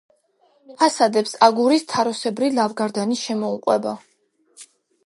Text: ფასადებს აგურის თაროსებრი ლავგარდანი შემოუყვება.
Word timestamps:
ფასადებს 0.79 1.35
აგურის 1.49 1.85
თაროსებრი 1.93 2.51
ლავგარდანი 2.57 3.21
შემოუყვება. 3.27 3.97